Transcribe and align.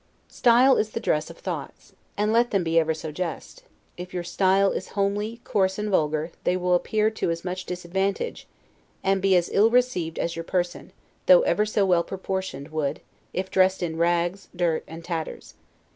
Style 0.29 0.77
is 0.77 0.89
the 0.89 0.99
dress 0.99 1.29
of 1.29 1.37
thoughts; 1.37 1.93
and 2.17 2.33
let 2.33 2.49
them 2.49 2.63
be 2.63 2.79
ever 2.79 2.91
so 2.91 3.11
just, 3.11 3.61
if 3.97 4.15
your 4.15 4.23
style 4.23 4.71
is 4.71 4.87
homely, 4.97 5.41
coarse, 5.43 5.77
and 5.77 5.91
vulgar, 5.91 6.31
they 6.43 6.57
will 6.57 6.73
appear 6.73 7.11
to 7.11 7.29
as 7.29 7.45
much 7.45 7.65
disadvantage, 7.67 8.47
and 9.03 9.21
be 9.21 9.35
as 9.35 9.51
ill 9.53 9.69
received 9.69 10.17
as 10.17 10.35
your 10.35 10.43
person, 10.43 10.91
though 11.27 11.41
ever 11.41 11.67
so 11.67 11.85
well 11.85 12.03
proportioned, 12.03 12.69
would, 12.69 12.99
if 13.31 13.51
dressed 13.51 13.83
in 13.83 13.95
rags, 13.95 14.47
dirt, 14.55 14.83
and 14.87 15.05
tatters. 15.05 15.53